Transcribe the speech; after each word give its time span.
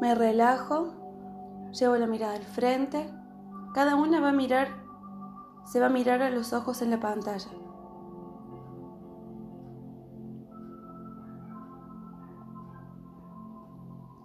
Me 0.00 0.14
relajo, 0.14 0.88
llevo 1.72 1.96
la 1.96 2.06
mirada 2.06 2.34
al 2.34 2.44
frente. 2.44 3.10
Cada 3.72 3.96
una 3.96 4.20
va 4.20 4.30
a 4.30 4.32
mirar, 4.32 4.68
se 5.64 5.80
va 5.80 5.86
a 5.86 5.90
mirar 5.90 6.22
a 6.22 6.30
los 6.30 6.52
ojos 6.52 6.82
en 6.82 6.90
la 6.90 7.00
pantalla. 7.00 7.50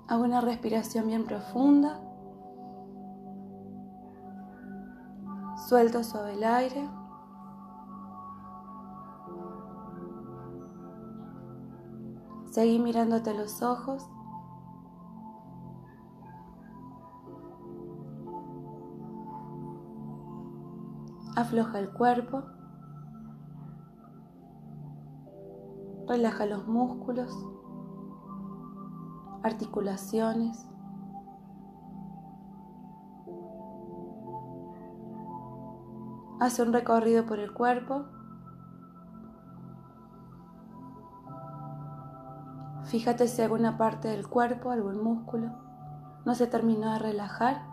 Hago 0.07 0.25
una 0.25 0.41
respiración 0.41 1.07
bien 1.07 1.23
profunda. 1.23 2.01
Suelto 5.69 6.03
suave 6.03 6.33
el 6.33 6.43
aire. 6.43 6.89
Seguí 12.51 12.79
mirándote 12.79 13.33
los 13.33 13.61
ojos. 13.61 14.09
Afloja 21.41 21.79
el 21.79 21.89
cuerpo. 21.89 22.43
Relaja 26.07 26.45
los 26.45 26.67
músculos, 26.67 27.35
articulaciones. 29.41 30.69
Hace 36.39 36.61
un 36.61 36.73
recorrido 36.73 37.25
por 37.25 37.39
el 37.39 37.51
cuerpo. 37.53 38.05
Fíjate 42.83 43.27
si 43.27 43.41
alguna 43.41 43.79
parte 43.79 44.09
del 44.09 44.27
cuerpo, 44.27 44.69
algún 44.69 45.03
músculo, 45.03 45.49
no 46.23 46.35
se 46.35 46.45
terminó 46.45 46.93
de 46.93 46.99
relajar. 46.99 47.70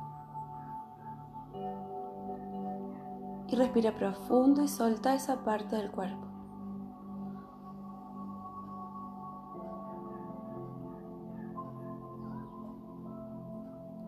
Y 3.48 3.56
respira 3.56 3.94
profundo 3.94 4.62
y 4.62 4.68
solta 4.68 5.14
esa 5.14 5.42
parte 5.42 5.76
del 5.76 5.90
cuerpo. 5.90 6.28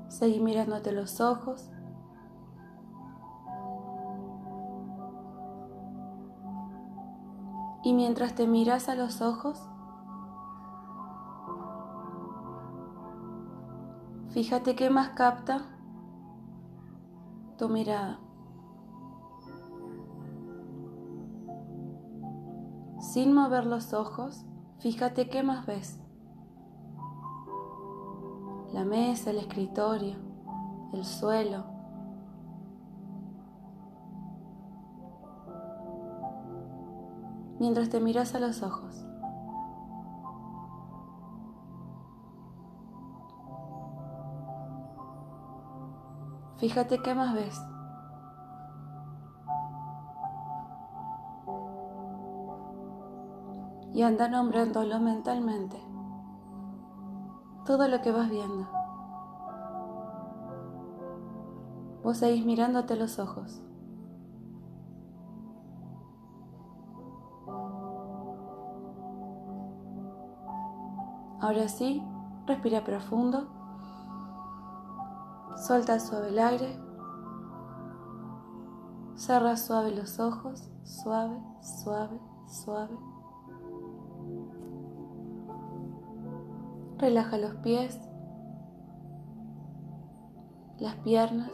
Seguí 0.08 0.40
mirándote 0.40 0.92
los 0.92 1.22
ojos. 1.22 1.70
Y 7.82 7.94
mientras 7.94 8.34
te 8.34 8.46
miras 8.46 8.90
a 8.90 8.94
los 8.94 9.22
ojos, 9.22 9.66
fíjate 14.28 14.76
qué 14.76 14.90
más 14.90 15.10
capta 15.10 15.62
tu 17.56 17.70
mirada. 17.70 18.20
Sin 23.12 23.32
mover 23.34 23.66
los 23.66 23.92
ojos, 23.92 24.44
fíjate 24.78 25.28
qué 25.28 25.42
más 25.42 25.66
ves. 25.66 25.98
La 28.72 28.84
mesa, 28.84 29.30
el 29.30 29.38
escritorio, 29.38 30.16
el 30.92 31.04
suelo, 31.04 31.64
mientras 37.58 37.88
te 37.88 37.98
miras 37.98 38.36
a 38.36 38.38
los 38.38 38.62
ojos. 38.62 39.04
Fíjate 46.58 47.02
qué 47.02 47.12
más 47.16 47.34
ves. 47.34 47.60
Y 53.92 54.02
anda 54.02 54.28
nombrándolo 54.28 55.00
mentalmente. 55.00 55.78
Todo 57.66 57.88
lo 57.88 58.00
que 58.00 58.12
vas 58.12 58.30
viendo. 58.30 58.68
Vos 62.02 62.18
seguís 62.18 62.46
mirándote 62.46 62.96
los 62.96 63.18
ojos. 63.18 63.62
Ahora 71.40 71.68
sí, 71.68 72.02
respira 72.46 72.84
profundo. 72.84 73.48
Suelta 75.56 75.98
suave 75.98 76.28
el 76.28 76.38
aire. 76.38 76.78
Cerra 79.14 79.56
suave 79.56 79.90
los 79.90 80.20
ojos. 80.20 80.70
Suave, 80.84 81.38
suave, 81.62 82.20
suave. 82.46 83.09
Relaja 87.00 87.38
los 87.38 87.54
pies, 87.56 87.98
las 90.78 90.94
piernas, 90.96 91.50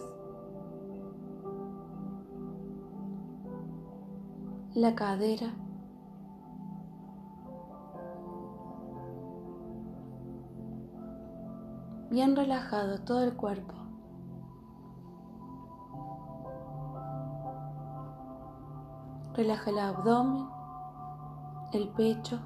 la 4.74 4.94
cadera. 4.94 5.54
bien 12.16 12.34
relajado 12.34 12.98
todo 13.00 13.22
el 13.24 13.36
cuerpo. 13.36 13.74
Relaja 19.34 19.70
el 19.70 19.78
abdomen, 19.78 20.48
el 21.74 21.88
pecho. 21.90 22.40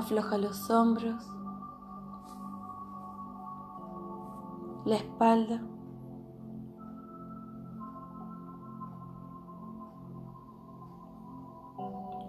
Afloja 0.00 0.38
los 0.38 0.70
hombros, 0.70 1.30
la 4.86 4.96
espalda. 4.96 5.60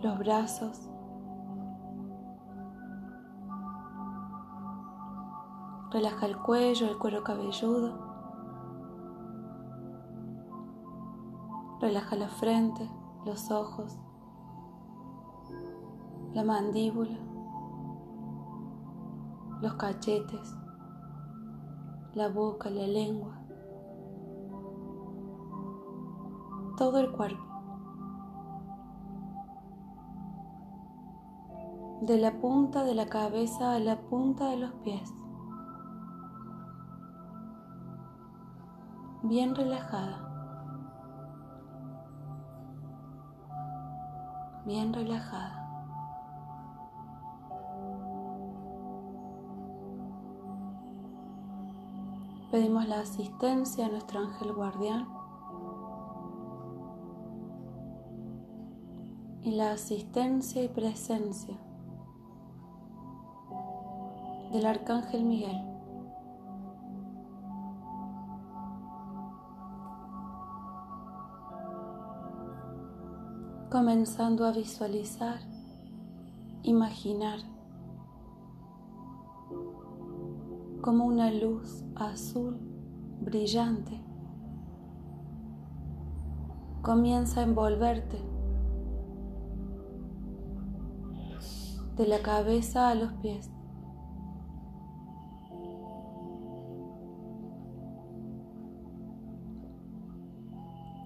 Los 0.02 0.20
brazos. 0.20 0.90
Relaja 5.92 6.26
el 6.26 6.38
cuello, 6.40 6.90
el 6.90 6.98
cuero 6.98 7.24
cabelludo. 7.24 7.98
Relaja 11.80 12.18
la 12.18 12.28
frente, 12.28 12.92
los 13.26 13.50
ojos, 13.50 13.98
la 16.34 16.44
mandíbula, 16.44 17.31
los 19.62 19.74
cachetes, 19.76 20.56
la 22.14 22.28
boca, 22.28 22.70
la 22.70 22.88
lengua, 22.88 23.40
todo 26.78 27.00
el 27.00 27.12
cuerpo. 27.12 27.44
De 32.02 32.18
la 32.18 32.42
punta 32.42 32.84
de 32.84 32.96
la 32.96 33.06
cabeza 33.06 33.76
a 33.76 33.80
la 33.80 34.02
punta 34.02 34.50
de 34.50 34.58
los 34.58 34.72
pies. 34.84 35.14
bien 39.24 39.56
relajada, 39.56 40.20
bien 44.66 44.94
relajada. 44.94 45.61
Pedimos 52.52 52.86
la 52.86 53.00
asistencia 53.00 53.86
a 53.86 53.90
nuestro 53.90 54.20
ángel 54.20 54.54
guardián 54.54 55.08
y 59.42 59.52
la 59.52 59.72
asistencia 59.72 60.62
y 60.62 60.68
presencia 60.68 61.58
del 64.52 64.66
arcángel 64.66 65.24
Miguel. 65.24 65.72
comenzando 73.72 74.46
a 74.46 74.52
visualizar, 74.52 75.40
imaginar 76.62 77.40
como 80.82 81.06
una 81.06 81.32
luz 81.32 81.84
azul 81.96 82.58
brillante 83.22 84.02
comienza 86.82 87.42
a 87.42 87.44
envolverte 87.44 88.20
de 91.98 92.08
la 92.08 92.20
cabeza 92.24 92.90
a 92.90 92.96
los 92.96 93.14
pies. 93.14 93.52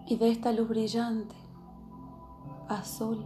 Y 0.07 0.17
de 0.17 0.29
esta 0.29 0.53
luz 0.53 0.69
brillante, 0.69 1.35
azul, 2.69 3.25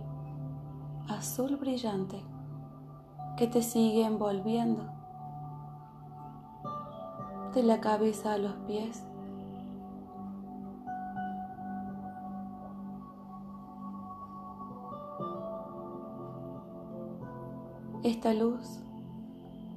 azul 1.10 1.58
brillante, 1.58 2.24
que 3.38 3.48
te 3.48 3.62
sigue 3.62 4.06
envolviendo 4.06 4.99
de 7.54 7.64
la 7.64 7.82
cabeza 7.82 8.34
a 8.34 8.38
los 8.38 8.54
pies. 8.68 9.04
Esta 18.04 18.34
luz 18.34 18.80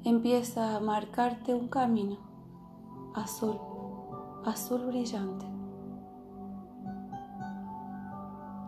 empieza 0.04 0.76
a 0.76 0.80
marcarte 0.80 1.54
un 1.54 1.68
camino 1.68 2.18
azul, 3.14 3.58
azul 4.44 4.86
brillante, 4.86 5.46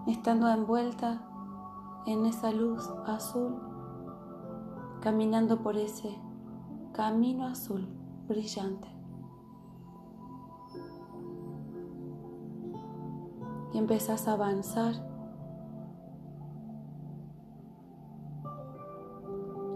estando 0.07 0.49
envuelta 0.49 1.21
en 2.07 2.27
esa 2.27 2.53
luz 2.53 2.91
azul, 3.07 3.57
caminando 5.01 5.63
por 5.63 5.77
ese 5.77 6.19
camino 6.93 7.47
azul 7.47 7.87
brillante. 8.27 8.94
Y 13.75 13.79
empezás 13.79 14.29
a 14.29 14.35
avanzar 14.35 14.95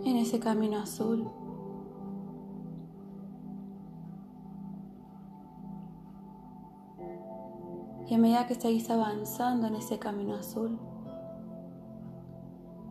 en 0.04 0.16
ese 0.16 0.38
camino 0.38 0.78
azul. 0.78 1.28
Y 8.06 8.14
a 8.14 8.18
medida 8.18 8.46
que 8.46 8.54
seguís 8.54 8.88
avanzando 8.88 9.66
en 9.66 9.74
ese 9.74 9.98
camino 9.98 10.34
azul, 10.36 10.78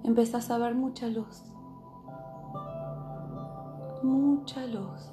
empezás 0.03 0.51
a 0.51 0.57
ver 0.57 0.75
mucha 0.75 1.07
luz. 1.07 1.43
Mucha 4.03 4.67
luz. 4.67 5.11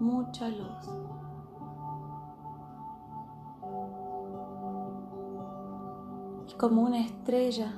Mucha 0.00 0.48
luz. 0.48 1.21
Como 6.58 6.82
una 6.82 7.00
estrella 7.00 7.72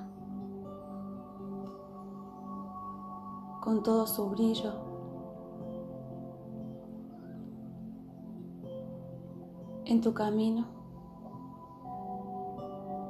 con 3.63 3.83
todo 3.83 4.07
su 4.07 4.29
brillo. 4.29 4.75
En 9.87 10.03
tu 10.03 10.13
camino 10.13 10.67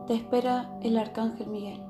te 0.07 0.15
espera 0.15 0.79
el 0.83 0.97
arcángel 0.97 1.49
Miguel. 1.49 1.83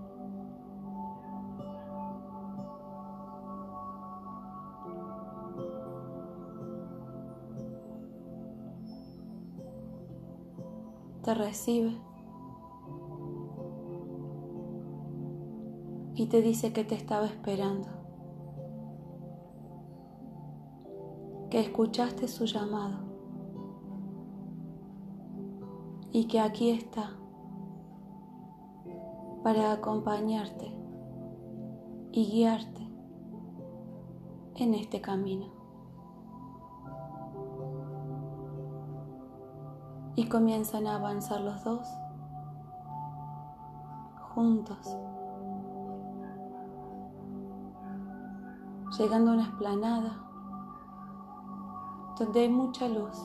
Te 11.23 11.35
recibe 11.35 11.99
y 16.15 16.27
te 16.27 16.43
dice 16.43 16.73
que 16.73 16.85
te 16.85 16.95
estaba 16.95 17.27
esperando. 17.27 18.05
que 21.55 21.61
escuchaste 21.61 22.27
su 22.27 22.47
llamado 22.47 22.99
y 26.11 26.27
que 26.27 26.41
aquí 26.41 26.71
está 26.71 27.13
para 29.45 29.71
acompañarte 29.71 30.77
y 32.11 32.25
guiarte 32.29 32.89
en 34.57 34.75
este 34.75 35.01
camino. 35.01 35.47
Y 40.17 40.29
comienzan 40.29 40.89
a 40.89 40.97
avanzar 40.97 41.41
los 41.41 41.63
dos 41.63 41.87
juntos, 44.35 44.99
llegando 48.99 49.31
a 49.31 49.35
una 49.35 49.44
esplanada 49.44 50.20
donde 52.19 52.41
hay 52.41 52.49
mucha 52.49 52.88
luz, 52.88 53.17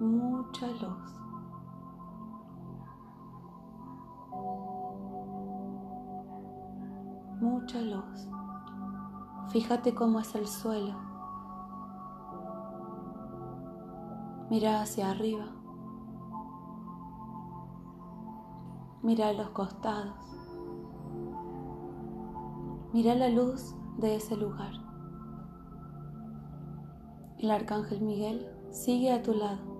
mucha 0.00 0.66
luz. 0.66 1.20
Mucha 7.40 7.80
luz. 7.80 8.28
Fíjate 9.48 9.94
cómo 9.94 10.20
es 10.20 10.34
el 10.34 10.46
suelo. 10.46 10.94
Mira 14.50 14.82
hacia 14.82 15.10
arriba. 15.10 15.46
Mira 19.02 19.32
los 19.32 19.48
costados. 19.50 20.39
Mira 22.92 23.14
la 23.14 23.28
luz 23.28 23.76
de 23.98 24.16
ese 24.16 24.36
lugar. 24.36 24.72
El 27.38 27.52
arcángel 27.52 28.00
Miguel 28.00 28.50
sigue 28.72 29.12
a 29.12 29.22
tu 29.22 29.32
lado. 29.32 29.70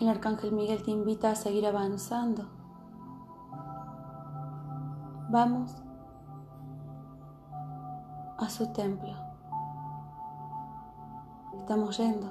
El 0.00 0.08
arcángel 0.08 0.50
Miguel 0.52 0.82
te 0.82 0.90
invita 0.90 1.30
a 1.30 1.36
seguir 1.36 1.64
avanzando. 1.64 2.48
Vamos 5.30 5.76
a 8.36 8.50
su 8.50 8.72
templo. 8.72 9.29
Estamos 11.70 11.98
yendo. 11.98 12.26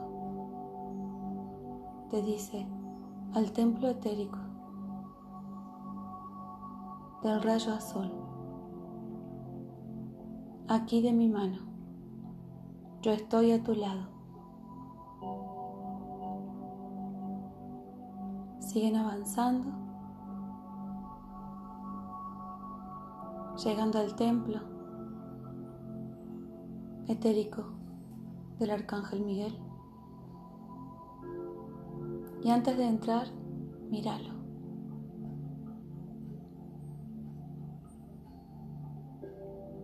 Te 2.10 2.22
dice, 2.22 2.68
al 3.34 3.54
templo 3.54 3.88
etérico 3.88 4.38
del 7.24 7.42
rayo 7.42 7.74
azul. 7.74 8.12
Aquí 10.68 11.02
de 11.02 11.14
mi 11.14 11.30
mano, 11.30 11.60
yo 13.02 13.14
estoy 13.14 13.54
a 13.54 13.64
tu 13.64 13.76
lado. 13.76 14.10
Siguen 18.60 18.98
avanzando, 18.98 19.72
llegando 23.64 24.00
al 24.00 24.14
templo 24.18 24.60
etérico 27.08 27.79
del 28.60 28.72
Arcángel 28.72 29.24
Miguel. 29.26 29.58
Y 32.44 32.50
antes 32.50 32.78
de 32.78 32.86
entrar, 32.86 33.28
míralo. 33.90 34.40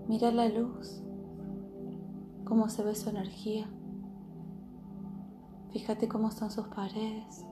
Mira 0.08 0.32
la 0.32 0.48
luz, 0.48 1.02
cómo 2.46 2.70
se 2.70 2.84
ve 2.84 2.94
su 2.96 3.10
energía. 3.10 3.68
Fíjate 5.72 6.08
cómo 6.08 6.32
son 6.32 6.52
sus 6.52 6.68
paredes, 6.68 7.46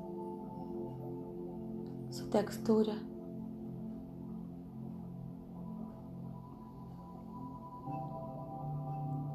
su 2.10 2.30
textura. 2.30 2.94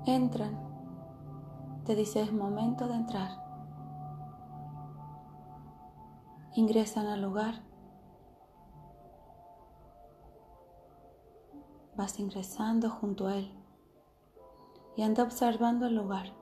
Entran, 0.07 0.68
te 1.89 1.95
dice 1.95 2.21
es 2.21 2.35
momento 2.35 2.87
de 2.87 2.97
entrar. 2.97 3.31
ingresan 6.53 7.07
al 7.07 7.23
lugar. 7.23 7.63
Vas 11.97 12.21
ingresando 12.21 12.91
junto 12.91 13.27
a 13.27 13.37
él 13.37 13.51
y 14.97 15.03
anda 15.03 15.23
observando 15.23 15.87
el 15.87 15.95
lugar. 15.95 16.35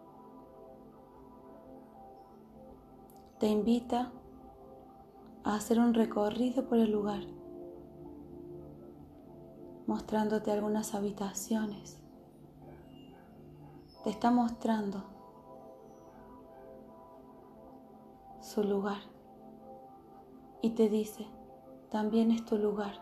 Te 3.39 3.47
invita 3.47 4.11
a 5.45 5.55
hacer 5.55 5.79
un 5.79 5.95
recorrido 5.95 6.67
por 6.67 6.79
el 6.79 6.91
lugar, 6.91 7.23
mostrándote 9.87 10.51
algunas 10.51 10.93
habitaciones. 10.97 12.03
te 14.03 14.11
está 14.11 14.33
mostrando 14.33 15.16
su 18.47 18.63
lugar 18.63 19.01
y 20.63 20.71
te 20.71 20.89
dice, 20.89 21.27
también 21.91 22.31
es 22.31 22.45
tu 22.45 22.57
lugar. 22.57 22.95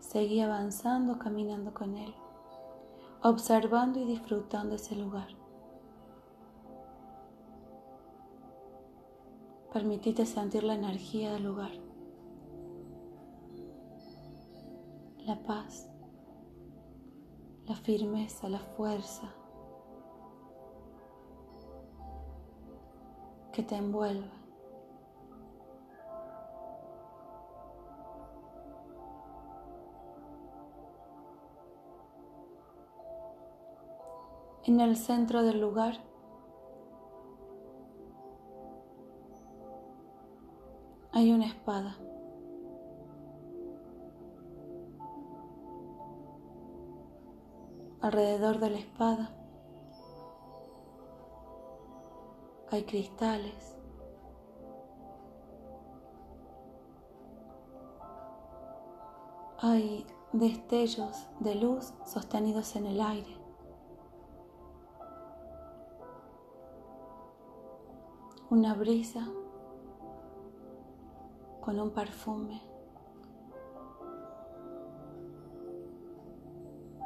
Seguí 0.00 0.40
avanzando, 0.40 1.20
caminando 1.20 1.72
con 1.72 1.96
él, 1.96 2.12
observando 3.22 4.00
y 4.00 4.04
disfrutando 4.04 4.74
ese 4.74 4.96
lugar. 4.96 5.28
Permitite 9.72 10.26
sentir 10.26 10.64
la 10.64 10.74
energía 10.74 11.32
del 11.32 11.44
lugar, 11.44 11.70
la 15.24 15.40
paz, 15.44 15.88
la 17.66 17.76
firmeza, 17.76 18.48
la 18.48 18.58
fuerza 18.58 19.32
que 23.52 23.62
te 23.62 23.76
envuelve. 23.76 24.30
En 34.64 34.80
el 34.80 34.96
centro 34.96 35.42
del 35.42 35.60
lugar 35.60 35.94
hay 41.12 41.32
una 41.32 41.46
espada. 41.46 41.96
Alrededor 48.00 48.60
de 48.60 48.70
la 48.70 48.78
espada 48.78 49.39
hay 52.70 52.84
cristales. 52.84 53.76
Hay 59.58 60.06
destellos 60.32 61.28
de 61.40 61.56
luz 61.56 61.92
sostenidos 62.06 62.76
en 62.76 62.86
el 62.86 63.00
aire. 63.00 63.36
Una 68.48 68.74
brisa 68.74 69.28
con 71.60 71.78
un 71.78 71.90
perfume. 71.90 72.62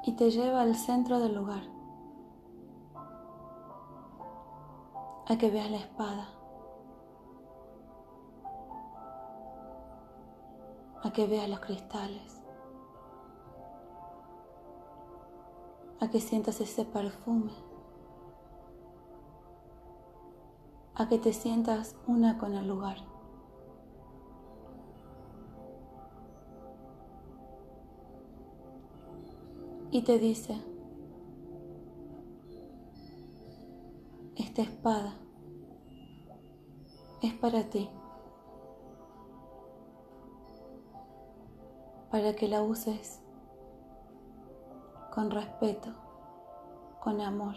Y 0.07 0.13
te 0.13 0.31
lleva 0.31 0.61
al 0.61 0.77
centro 0.77 1.19
del 1.19 1.35
lugar. 1.35 1.63
A 5.27 5.39
que 5.39 5.51
veas 5.51 5.71
la 5.71 5.79
espada, 5.79 6.29
a 11.03 11.13
que 11.13 11.27
veas 11.27 11.49
los 11.49 11.61
cristales, 11.61 12.43
a 16.01 16.11
que 16.11 16.21
sientas 16.21 16.61
ese 16.61 16.85
perfume, 16.85 17.53
a 20.95 21.09
que 21.09 21.19
te 21.19 21.33
sientas 21.33 21.97
una 22.07 22.37
con 22.37 22.55
el 22.55 22.69
lugar. 22.69 22.99
Y 29.91 30.03
te 30.03 30.19
dice, 30.19 30.61
Esta 34.37 34.63
espada 34.63 35.15
es 37.23 37.33
para 37.35 37.63
ti, 37.71 37.89
para 42.11 42.35
que 42.35 42.49
la 42.49 42.63
uses 42.63 43.23
con 45.15 45.31
respeto, 45.31 45.91
con 47.01 47.21
amor, 47.21 47.55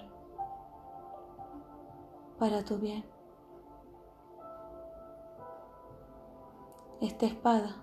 para 2.37 2.63
tu 2.63 2.77
bien. 2.77 3.03
Esta 7.01 7.25
espada 7.25 7.75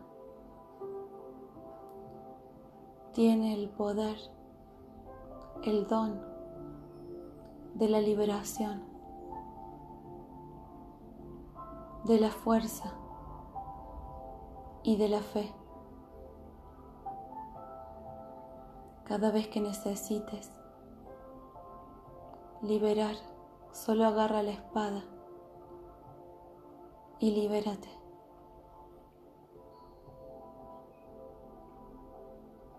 tiene 3.13 3.55
el 3.55 3.69
poder, 3.71 4.17
el 5.65 5.87
don 5.89 6.34
de 7.75 7.89
la 7.89 8.01
liberación, 8.01 8.85
de 12.05 12.21
la 12.21 12.31
fuerza 12.31 12.95
y 14.83 14.97
de 14.97 15.09
la 15.09 15.21
fe. 15.21 15.53
Cada 19.05 19.31
vez 19.31 19.49
que 19.49 19.61
necesites 19.61 20.51
liberar, 22.63 23.17
solo 23.73 24.07
agarra 24.07 24.43
la 24.43 24.53
espada 24.53 25.03
y 27.19 27.33
libérate. 27.33 27.89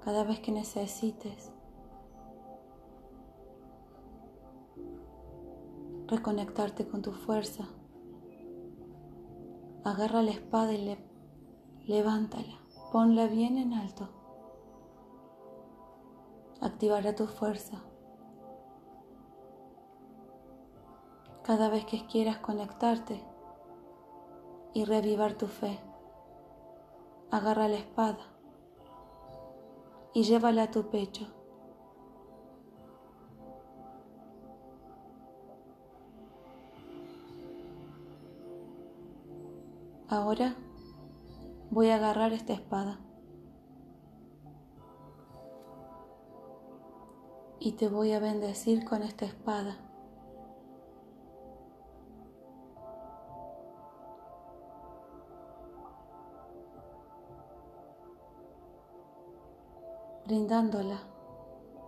Cada 0.03 0.23
vez 0.23 0.39
que 0.39 0.51
necesites 0.51 1.51
reconectarte 6.07 6.87
con 6.87 7.01
tu 7.01 7.11
fuerza. 7.11 7.67
Agarra 9.83 10.21
la 10.21 10.31
espada 10.31 10.73
y 10.73 10.97
levántala, 11.85 12.61
ponla 12.91 13.27
bien 13.27 13.57
en 13.57 13.73
alto. 13.73 14.09
Activará 16.61 17.15
tu 17.15 17.27
fuerza. 17.27 17.83
Cada 21.43 21.69
vez 21.69 21.85
que 21.85 22.05
quieras 22.07 22.37
conectarte 22.37 23.23
y 24.73 24.83
revivar 24.85 25.35
tu 25.35 25.47
fe, 25.47 25.79
agarra 27.29 27.67
la 27.67 27.77
espada 27.77 28.35
y 30.13 30.23
llévala 30.23 30.63
a 30.63 30.71
tu 30.71 30.89
pecho. 30.89 31.27
Ahora 40.15 40.55
voy 41.71 41.89
a 41.89 41.95
agarrar 41.95 42.31
esta 42.31 42.53
espada 42.53 43.01
y 47.59 47.73
te 47.73 47.89
voy 47.89 48.13
a 48.13 48.19
bendecir 48.19 48.85
con 48.85 49.03
esta 49.03 49.25
espada. 49.25 49.77
brindándola 60.25 60.97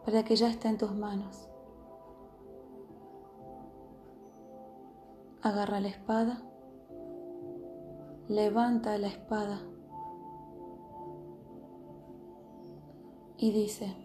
para 0.05 0.24
que 0.24 0.36
ya 0.36 0.50
esté 0.50 0.67
en 0.67 0.77
tus 0.77 0.91
manos. 0.91 1.50
Agarra 5.41 5.79
la 5.79 5.88
espada 5.88 6.46
levanta 8.27 8.98
la 8.98 9.07
espada 9.07 9.62
y 13.38 13.51
dice, 13.51 13.96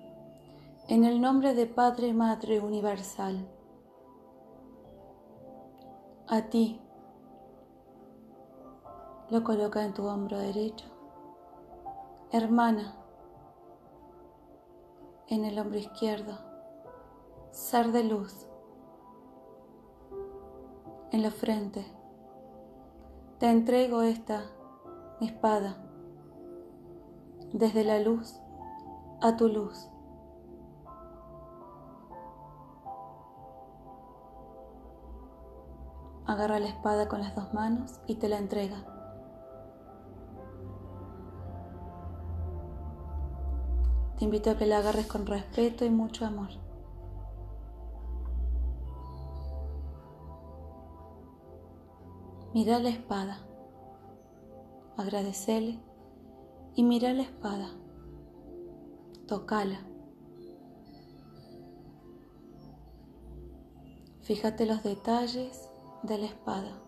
en 0.89 1.05
el 1.05 1.21
nombre 1.21 1.55
de 1.55 1.67
Padre 1.67 2.13
Madre 2.13 2.61
Universal, 2.61 3.49
a 6.29 6.43
ti 6.43 6.81
lo 9.31 9.43
coloca 9.43 9.85
en 9.85 9.93
tu 9.93 10.07
hombro 10.07 10.39
derecho, 10.39 10.87
hermana 12.31 12.95
en 15.27 15.45
el 15.45 15.59
hombro 15.59 15.79
izquierdo, 15.79 16.39
ser 17.51 17.91
de 17.91 18.05
luz 18.05 18.47
en 21.11 21.23
la 21.23 21.31
frente 21.31 22.02
te 23.43 23.51
entrego 23.51 24.03
esta 24.03 24.45
espada 25.21 25.77
desde 27.53 27.83
la 27.83 27.99
luz 27.99 28.37
a 29.21 29.37
tu 29.37 29.49
luz. 29.49 29.89
Agarra 36.25 36.61
la 36.61 36.69
espada 36.69 37.09
con 37.09 37.21
las 37.21 37.35
dos 37.35 37.53
manos 37.53 37.99
y 38.07 38.15
te 38.15 38.29
la 38.29 38.39
entrega. 38.39 38.85
te 44.19 44.25
invito 44.25 44.53
a 44.53 44.57
que 44.57 44.67
la 44.67 44.79
agarres 44.79 45.09
con 45.09 45.27
respeto 45.27 45.85
y 45.85 45.91
mucho 45.91 46.25
amor. 46.25 46.62
Mira 52.55 52.79
la 52.81 52.91
espada, 52.91 53.39
agradecele 54.99 55.81
y 56.75 56.83
mira 56.83 57.15
la 57.15 57.23
espada, 57.23 57.71
tocala. 59.27 59.81
Fíjate 64.21 64.67
los 64.67 64.83
detalles 64.83 65.71
de 66.03 66.19
la 66.19 66.27
espada. 66.27 66.79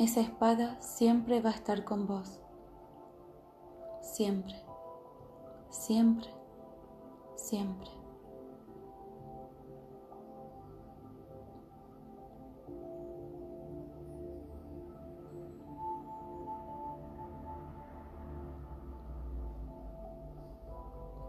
Esa 0.00 0.20
espada 0.20 0.80
siempre 0.80 1.40
va 1.40 1.50
a 1.50 1.54
estar 1.54 1.84
con 1.84 2.08
vos. 2.08 2.40
Siempre, 4.02 4.56
siempre, 5.74 6.30
siempre. 7.36 7.90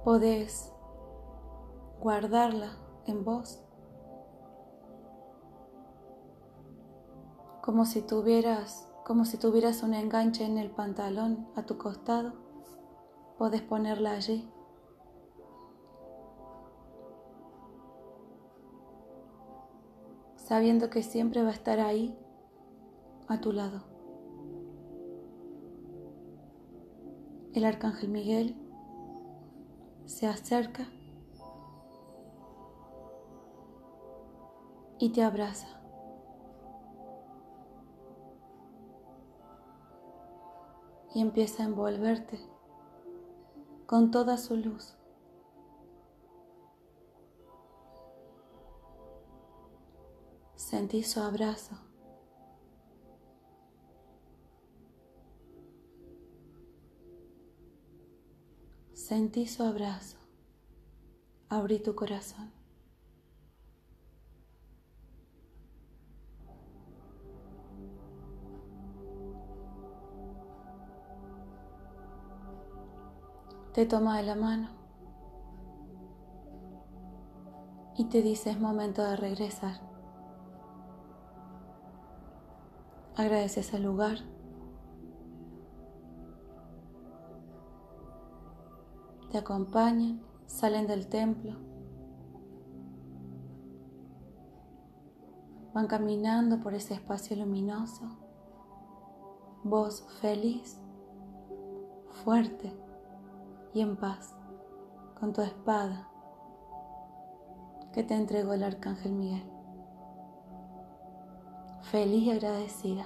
Podés 0.04 0.72
guardarla 2.00 2.78
en 3.08 3.26
vos 3.26 3.60
como 7.64 7.86
si 7.86 8.04
tuvieras, 8.04 8.88
como 9.04 9.26
si 9.26 9.38
tuvieras 9.38 9.82
un 9.82 9.96
enganche 9.96 10.46
en 10.46 10.60
el 10.60 10.70
pantalón 10.70 11.48
a 11.56 11.64
tu 11.64 11.80
costado, 11.80 12.45
podés 13.38 13.62
ponerla 13.62 14.12
allí. 14.12 14.50
sabiendo 20.38 20.92
que 20.92 21.02
siempre 21.02 21.42
va 21.42 21.50
a 21.50 21.54
estar 21.54 21.80
ahí 21.80 22.16
a 23.28 23.42
tu 23.42 23.52
lado. 23.52 23.84
El 27.54 27.66
arcángel 27.66 28.10
Miguel 28.10 28.56
se 30.06 30.28
acerca 30.28 30.88
y 35.00 35.10
te 35.10 35.24
abraza. 35.24 35.76
y 41.16 41.22
empieza 41.22 41.64
a 41.64 41.68
envolverte 41.68 42.38
con 43.86 44.12
toda 44.12 44.38
su 44.38 44.56
luz. 44.58 44.96
Sentí 50.56 51.04
su 51.04 51.20
abrazo. 51.20 51.78
Sentí 58.94 59.46
su 59.46 59.62
abrazo. 59.62 60.18
Abrí 61.50 61.80
tu 61.80 61.94
corazón. 61.94 62.52
Te 73.76 73.86
toma 73.86 74.16
de 74.16 74.24
la 74.24 74.36
mano 74.36 74.70
y 77.98 78.06
te 78.06 78.22
dice 78.22 78.50
es 78.52 78.58
momento 78.58 79.04
de 79.04 79.18
regresar. 79.18 79.82
Agradeces 83.18 83.74
el 83.74 83.84
lugar. 83.84 84.20
Te 89.30 89.40
acompañan, 89.40 90.22
salen 90.46 90.88
del 90.88 91.08
templo. 91.08 91.58
Van 95.74 95.88
caminando 95.88 96.62
por 96.62 96.74
ese 96.74 96.94
espacio 96.94 97.36
luminoso. 97.36 98.06
Vos 99.66 100.06
feliz, 100.22 100.80
fuerte 102.24 102.85
y 103.76 103.82
en 103.82 103.98
paz 103.98 104.34
con 105.20 105.34
tu 105.34 105.42
espada 105.42 106.08
que 107.92 108.04
te 108.04 108.16
entregó 108.16 108.54
el 108.54 108.64
arcángel 108.64 109.12
Miguel. 109.12 109.44
Feliz 111.82 112.24
y 112.24 112.32
agradecida. 112.32 113.06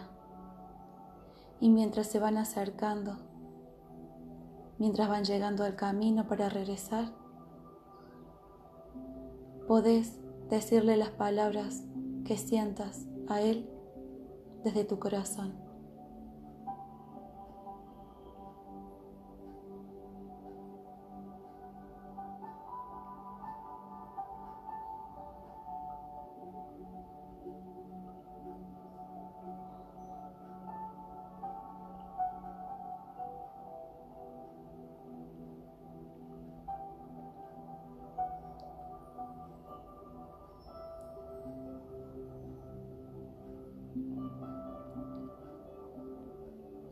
Y 1.60 1.69
mientras 1.69 2.08
se 2.08 2.19
van 2.19 2.38
acercando, 2.38 3.17
mientras 4.77 5.10
van 5.10 5.23
llegando 5.23 5.63
al 5.63 5.75
camino 5.75 6.27
para 6.27 6.49
regresar, 6.49 7.05
podés 9.67 10.19
decirle 10.49 10.97
las 10.97 11.10
palabras 11.10 11.84
que 12.25 12.38
sientas 12.38 13.08
a 13.27 13.41
Él 13.41 13.67
desde 14.63 14.86
tu 14.86 14.99
corazón. 14.99 15.68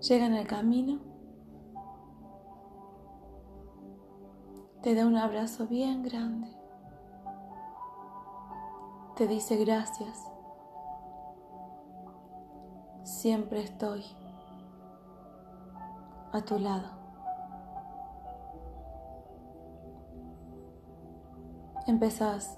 Llegan 0.07 0.35
al 0.35 0.47
camino, 0.47 0.99
te 4.81 4.95
da 4.95 5.05
un 5.05 5.17
abrazo 5.17 5.67
bien 5.67 6.01
grande, 6.01 6.47
te 9.17 9.27
dice 9.27 9.57
gracias, 9.57 10.17
siempre 13.03 13.63
estoy 13.63 14.05
a 16.31 16.41
tu 16.41 16.57
lado. 16.57 16.87
Empezás 21.85 22.57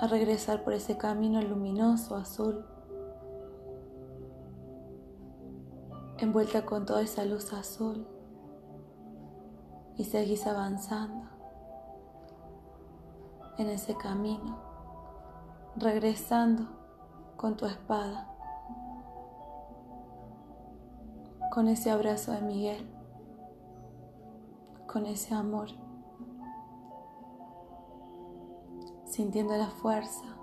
a 0.00 0.06
regresar 0.06 0.64
por 0.64 0.72
ese 0.72 0.96
camino 0.96 1.42
luminoso, 1.42 2.16
azul, 2.16 2.64
envuelta 6.24 6.64
con 6.64 6.86
toda 6.86 7.02
esa 7.02 7.24
luz 7.24 7.52
azul 7.52 8.06
y 9.96 10.04
seguís 10.04 10.46
avanzando 10.46 11.28
en 13.58 13.68
ese 13.68 13.96
camino, 13.96 14.58
regresando 15.76 16.66
con 17.36 17.56
tu 17.56 17.66
espada, 17.66 18.28
con 21.50 21.68
ese 21.68 21.90
abrazo 21.90 22.32
de 22.32 22.40
Miguel, 22.40 22.88
con 24.86 25.06
ese 25.06 25.34
amor, 25.34 25.68
sintiendo 29.06 29.56
la 29.56 29.68
fuerza 29.68 30.41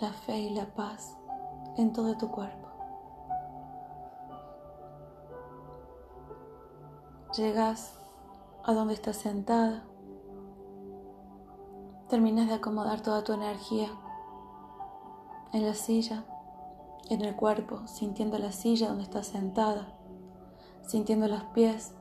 la 0.00 0.12
fe 0.12 0.38
y 0.38 0.50
la 0.50 0.66
paz 0.66 1.16
en 1.76 1.92
todo 1.92 2.16
tu 2.16 2.30
cuerpo. 2.30 2.68
Llegas 7.36 7.94
a 8.64 8.72
donde 8.72 8.94
estás 8.94 9.16
sentada. 9.16 9.84
Terminas 12.08 12.48
de 12.48 12.54
acomodar 12.54 13.02
toda 13.02 13.22
tu 13.22 13.32
energía 13.32 13.88
en 15.52 15.66
la 15.66 15.74
silla, 15.74 16.24
en 17.08 17.22
el 17.22 17.36
cuerpo, 17.36 17.86
sintiendo 17.86 18.38
la 18.38 18.52
silla 18.52 18.88
donde 18.88 19.04
estás 19.04 19.28
sentada, 19.28 19.92
sintiendo 20.86 21.28
los 21.28 21.44
pies 21.44 21.94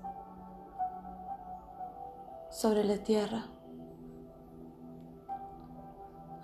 sobre 2.49 2.83
la 2.83 2.97
tierra 2.97 3.45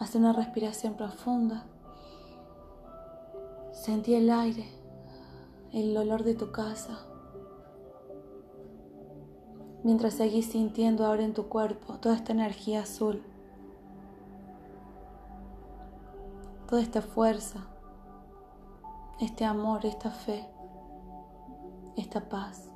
Haz 0.05 0.13
una 0.13 0.33
respiración 0.33 0.93
profunda. 0.93 1.65
Sentí 3.71 4.13
el 4.13 4.29
aire, 4.29 4.67
el 5.73 5.97
olor 5.97 6.23
de 6.23 6.35
tu 6.35 6.51
casa. 6.51 6.99
Mientras 9.83 10.13
seguís 10.13 10.51
sintiendo 10.51 11.07
ahora 11.07 11.23
en 11.23 11.33
tu 11.33 11.49
cuerpo 11.49 11.95
toda 11.95 12.13
esta 12.13 12.33
energía 12.33 12.81
azul, 12.81 13.23
toda 16.67 16.83
esta 16.83 17.01
fuerza, 17.01 17.65
este 19.19 19.43
amor, 19.43 19.87
esta 19.87 20.11
fe, 20.11 20.47
esta 21.97 22.29
paz. 22.29 22.69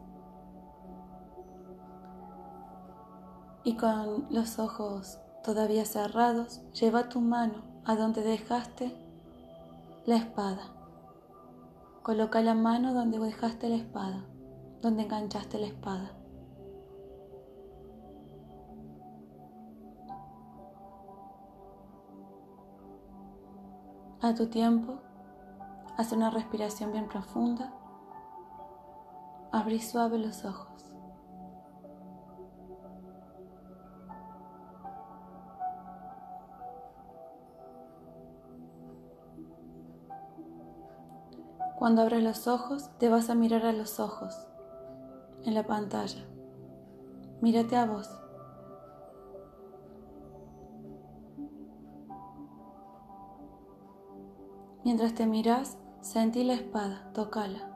Y 3.64 3.76
con 3.76 4.26
los 4.32 4.58
ojos 4.58 5.20
todavía 5.44 5.86
cerrados, 5.86 6.62
lleva 6.74 7.10
tu 7.10 7.22
mano 7.22 7.64
a 7.86 7.96
donde 7.96 8.22
dejaste 8.22 8.96
la 10.06 10.18
espada. 10.18 10.62
Coloca 12.04 12.42
la 12.42 12.56
mano 12.56 12.94
donde 12.94 13.20
dejaste 13.20 13.70
la 13.70 13.76
espada, 13.76 14.26
donde 14.82 15.04
enganchaste 15.04 15.60
la 15.60 15.68
espada. 15.68 16.12
A 24.22 24.34
tu 24.34 24.48
tiempo, 24.48 25.00
haz 25.98 26.12
una 26.12 26.30
respiración 26.30 26.92
bien 26.92 27.08
profunda. 27.08 27.74
Abrí 29.52 29.80
suave 29.80 30.18
los 30.18 30.44
ojos. 30.44 30.89
Cuando 41.80 42.02
abres 42.02 42.22
los 42.22 42.50
ojos, 42.50 42.90
te 42.98 43.08
vas 43.08 43.30
a 43.30 43.36
mirar 43.36 43.66
a 43.66 43.72
los 43.72 44.02
ojos 44.02 44.36
en 45.46 45.54
la 45.54 45.66
pantalla. 45.66 46.26
Mírate 47.40 47.78
a 47.78 47.86
vos. 47.86 48.10
Mientras 54.84 55.16
te 55.16 55.26
miras, 55.26 55.78
sentí 56.02 56.44
la 56.44 56.56
espada, 56.56 57.14
tócala. 57.14 57.70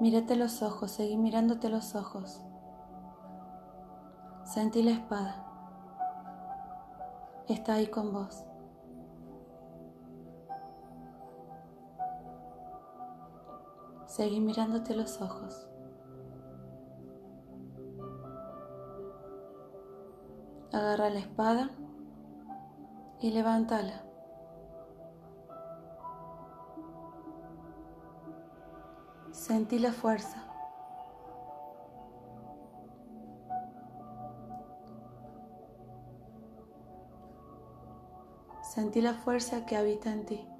Mírate 0.00 0.34
los 0.34 0.62
ojos, 0.62 0.90
seguí 0.90 1.16
mirándote 1.16 1.68
los 1.68 1.94
ojos. 1.94 2.42
Sentí 4.42 4.82
la 4.82 4.90
espada. 4.90 5.44
Está 7.46 7.74
ahí 7.74 7.86
con 7.86 8.12
vos. 8.12 8.47
Seguí 14.18 14.40
mirándote 14.40 14.96
los 14.96 15.22
ojos. 15.22 15.68
Agarra 20.72 21.08
la 21.08 21.20
espada 21.20 21.70
y 23.20 23.30
levántala. 23.30 24.02
Sentí 29.30 29.78
la 29.78 29.92
fuerza. 29.92 30.42
Sentí 38.62 39.00
la 39.00 39.14
fuerza 39.14 39.64
que 39.64 39.76
habita 39.76 40.10
en 40.10 40.26
ti. 40.26 40.57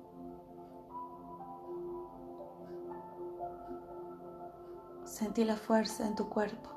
Sentí 5.19 5.43
la 5.43 5.57
fuerza 5.57 6.07
en 6.07 6.15
tu 6.15 6.29
cuerpo, 6.29 6.71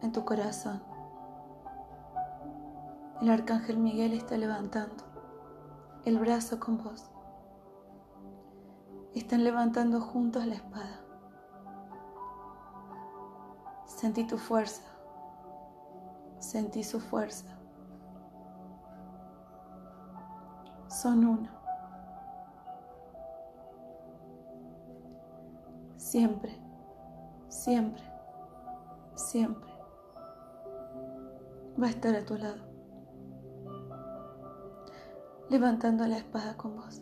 en 0.00 0.12
tu 0.12 0.24
corazón. 0.24 0.82
El 3.20 3.28
arcángel 3.28 3.76
Miguel 3.76 4.14
está 4.14 4.38
levantando 4.38 5.04
el 6.06 6.18
brazo 6.18 6.58
con 6.58 6.82
vos. 6.82 7.10
Están 9.14 9.44
levantando 9.44 10.00
juntos 10.00 10.46
la 10.46 10.54
espada. 10.54 11.04
Sentí 13.84 14.26
tu 14.26 14.38
fuerza. 14.38 14.84
Sentí 16.38 16.82
su 16.82 16.98
fuerza. 16.98 17.58
Son 20.88 21.26
uno. 21.26 21.50
Siempre 25.98 26.63
siempre, 27.54 28.02
siempre 29.14 29.72
va 31.80 31.86
a 31.86 31.90
estar 31.90 32.14
a 32.14 32.24
tu 32.24 32.36
lado, 32.36 32.62
levantando 35.48 36.06
la 36.06 36.18
espada 36.18 36.56
con 36.56 36.76
vos. 36.76 37.00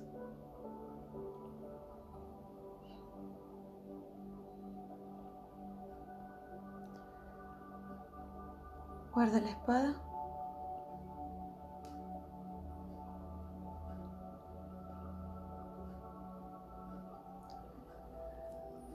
Guarda 9.15 9.41
la 9.41 9.51
espada. 9.51 10.12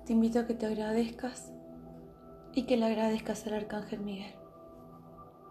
Te 0.08 0.13
invito 0.13 0.39
a 0.39 0.48
que 0.48 0.54
te 0.54 0.65
agradezcas 0.65 1.52
y 2.54 2.63
que 2.63 2.78
le 2.78 2.86
agradezcas 2.86 3.46
al 3.46 3.56
Arcángel 3.56 4.00
Miguel. 4.00 4.34